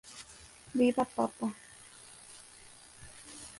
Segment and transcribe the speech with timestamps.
[0.73, 1.53] Viva Papa